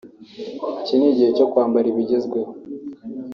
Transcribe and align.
“Iki 0.79 0.93
ni 0.97 1.05
igihe 1.11 1.29
cyo 1.37 1.45
kwambara 1.51 1.85
ibigezweho 1.91 2.51